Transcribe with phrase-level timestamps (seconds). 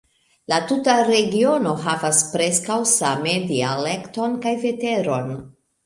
[0.51, 5.35] La tuta regiono havas preskaŭ same dialekton kaj veteron.